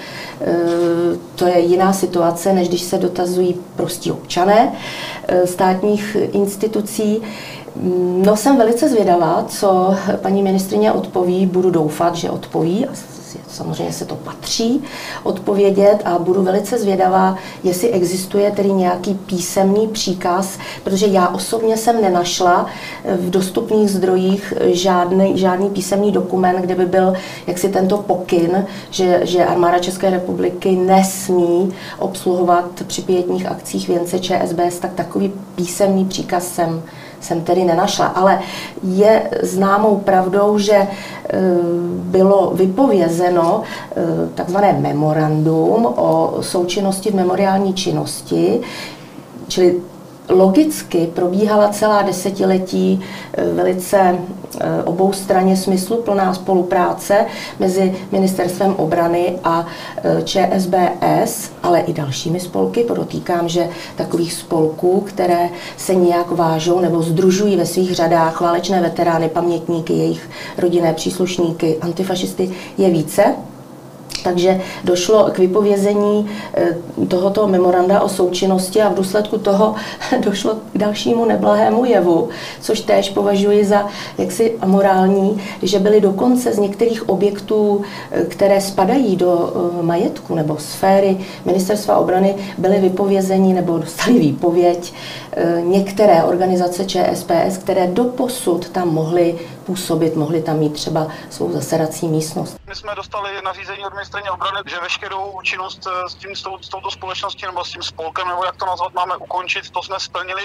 to 1.34 1.46
je 1.46 1.60
jiná 1.60 1.92
situace, 1.92 2.52
než 2.52 2.68
když 2.68 2.82
se 2.82 2.98
dotazují 2.98 3.56
prostí 3.76 4.12
občané 4.12 4.72
státních 5.44 6.16
institucí. 6.32 7.22
No 8.24 8.36
jsem 8.36 8.58
velice 8.58 8.88
zvědavá, 8.88 9.44
co 9.48 9.94
paní 10.22 10.42
ministrině 10.42 10.92
odpoví. 10.92 11.46
Budu 11.46 11.70
doufat, 11.70 12.16
že 12.16 12.30
odpoví. 12.30 12.86
Samozřejmě 13.48 13.92
se 13.92 14.04
to 14.04 14.14
patří 14.14 14.82
odpovědět 15.22 15.98
a 16.04 16.18
budu 16.18 16.42
velice 16.42 16.78
zvědavá, 16.78 17.36
jestli 17.62 17.90
existuje 17.90 18.50
tedy 18.50 18.72
nějaký 18.72 19.14
písemný 19.14 19.88
příkaz, 19.88 20.58
protože 20.84 21.06
já 21.06 21.28
osobně 21.28 21.76
jsem 21.76 22.02
nenašla 22.02 22.66
v 23.20 23.30
dostupných 23.30 23.90
zdrojích 23.90 24.54
žádný, 24.60 25.38
žádný 25.38 25.70
písemný 25.70 26.12
dokument, 26.12 26.60
kde 26.60 26.74
by 26.74 26.86
byl 26.86 27.14
jaksi 27.46 27.68
tento 27.68 27.98
pokyn, 27.98 28.66
že, 28.90 29.20
že 29.24 29.44
armáda 29.44 29.78
České 29.78 30.10
republiky 30.10 30.76
nesmí 30.76 31.72
obsluhovat 31.98 32.82
při 32.86 33.02
pětních 33.02 33.46
akcích 33.46 33.88
věnce 33.88 34.18
ČSBS, 34.18 34.78
tak 34.80 34.92
takový 34.94 35.32
písemný 35.54 36.04
příkaz 36.04 36.54
jsem 36.54 36.82
jsem 37.20 37.40
tedy 37.40 37.64
nenašla. 37.64 38.06
Ale 38.06 38.40
je 38.82 39.30
známou 39.42 39.96
pravdou, 39.96 40.58
že 40.58 40.74
e, 40.74 40.88
bylo 41.92 42.50
vypovězeno 42.54 43.62
e, 43.62 44.28
takzvané 44.34 44.72
memorandum 44.72 45.86
o 45.86 46.38
součinnosti 46.40 47.10
v 47.10 47.14
memoriální 47.14 47.74
činnosti, 47.74 48.60
čili 49.48 49.80
logicky 50.28 51.06
probíhala 51.14 51.68
celá 51.68 52.02
desetiletí 52.02 53.00
eh, 53.32 53.44
velice 53.54 53.98
eh, 53.98 54.82
oboustranně 54.84 55.56
smysluplná 55.56 56.34
spolupráce 56.34 57.26
mezi 57.58 57.94
Ministerstvem 58.12 58.74
obrany 58.74 59.38
a 59.44 59.66
eh, 59.96 60.22
ČSBS, 60.22 61.50
ale 61.62 61.80
i 61.80 61.92
dalšími 61.92 62.40
spolky. 62.40 62.84
Podotýkám, 62.84 63.48
že 63.48 63.68
takových 63.96 64.32
spolků, 64.32 65.00
které 65.00 65.48
se 65.76 65.94
nějak 65.94 66.30
vážou 66.30 66.80
nebo 66.80 67.02
združují 67.02 67.56
ve 67.56 67.66
svých 67.66 67.94
řadách 67.94 68.40
válečné 68.40 68.80
veterány, 68.80 69.28
pamětníky, 69.28 69.92
jejich 69.92 70.30
rodinné 70.58 70.92
příslušníky, 70.92 71.76
antifašisty, 71.80 72.50
je 72.78 72.90
více. 72.90 73.24
Takže 74.26 74.60
došlo 74.84 75.24
k 75.32 75.38
vypovězení 75.38 76.30
eh, 76.54 76.76
tohoto 77.08 77.48
memoranda 77.48 78.00
o 78.00 78.08
součinnosti 78.08 78.82
a 78.82 78.88
v 78.88 78.94
důsledku 78.94 79.38
toho 79.38 79.74
došlo 80.20 80.54
k 80.72 80.78
dalšímu 80.78 81.24
neblahému 81.24 81.84
jevu, 81.84 82.28
což 82.60 82.80
též 82.80 83.10
považuji 83.10 83.64
za 83.64 83.86
jaksi 84.18 84.56
amorální, 84.60 85.42
že 85.62 85.78
byly 85.78 86.00
dokonce 86.00 86.52
z 86.52 86.58
některých 86.58 87.08
objektů, 87.08 87.82
eh, 88.10 88.24
které 88.24 88.60
spadají 88.60 89.16
do 89.16 89.52
eh, 89.80 89.82
majetku 89.82 90.34
nebo 90.34 90.56
sféry 90.58 91.18
ministerstva 91.44 91.98
obrany, 91.98 92.34
byly 92.58 92.80
vypovězení 92.80 93.54
nebo 93.54 93.78
dostali 93.78 94.18
výpověď 94.18 94.92
některé 95.64 96.24
organizace 96.24 96.84
ČSPS, 96.84 97.58
které 97.58 97.86
doposud 97.86 98.68
tam 98.68 98.94
mohly 98.94 99.34
působit, 99.66 100.16
mohly 100.16 100.42
tam 100.42 100.56
mít 100.58 100.72
třeba 100.72 101.06
svou 101.30 101.52
zasedací 101.52 102.08
místnost. 102.08 102.56
My 102.68 102.74
jsme 102.74 102.94
dostali 102.94 103.30
nařízení 103.44 103.84
od 103.86 103.94
ministrině 103.94 104.30
obrany, 104.30 104.58
že 104.66 104.80
veškerou 104.80 105.40
činnost 105.42 105.86
eh, 105.86 106.08
s, 106.08 106.14
tím, 106.14 106.36
s, 106.36 106.42
tou, 106.42 106.58
s 106.58 106.68
touto 106.68 106.90
společností 106.90 107.46
nebo 107.46 107.64
s 107.64 107.70
tím 107.72 107.82
spolkem, 107.82 108.28
nebo 108.28 108.44
jak 108.44 108.56
to 108.56 108.66
nazvat 108.66 108.94
máme, 108.94 109.16
ukončit, 109.16 109.70
to 109.70 109.82
jsme 109.82 110.00
splnili. 110.00 110.42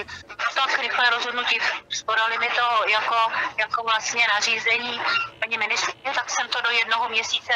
Tak 0.56 0.80
rychlé 0.82 1.06
rozhodnutí, 1.16 1.58
spodali 1.90 2.38
mi 2.40 2.48
to 2.60 2.92
jako, 2.92 3.20
jako 3.60 3.84
vlastně 3.84 4.24
nařízení 4.36 4.94
paní 5.40 5.58
ministrině, 5.58 6.12
tak 6.16 6.30
jsem 6.30 6.48
to 6.48 6.60
do 6.62 6.72
jednoho 6.82 7.10
měsíce, 7.10 7.54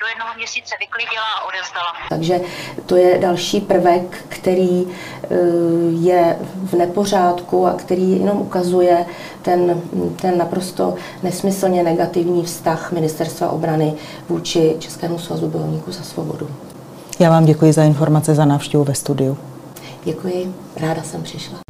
do 0.00 0.06
jednoho 0.06 0.34
měsíce 0.34 0.74
vyklidila 0.80 1.28
a 1.38 1.44
odevzdala. 1.44 1.92
Takže 2.08 2.40
to 2.86 2.96
je 2.96 3.18
další 3.18 3.60
prvek, 3.60 4.24
který 4.28 4.74
eh, 4.86 5.26
je 6.10 6.36
v 6.70 6.72
nepořádku 6.74 7.66
a 7.66 7.72
který 7.72 8.18
jenom 8.18 8.36
ukazuje 8.40 9.06
ten, 9.42 9.80
ten 10.20 10.38
naprosto 10.38 10.94
nesmyslně 11.22 11.82
negativní 11.82 12.44
vztah 12.44 12.92
ministerstva 12.92 13.50
obrany 13.50 13.94
vůči 14.28 14.76
Českému 14.78 15.18
svazu 15.18 15.48
bojovníků 15.48 15.92
za 15.92 16.02
svobodu. 16.02 16.48
Já 17.18 17.30
vám 17.30 17.44
děkuji 17.44 17.72
za 17.72 17.84
informace, 17.84 18.34
za 18.34 18.44
návštěvu 18.44 18.84
ve 18.84 18.94
studiu. 18.94 19.36
Děkuji, 20.04 20.54
ráda 20.76 21.02
jsem 21.02 21.22
přišla. 21.22 21.61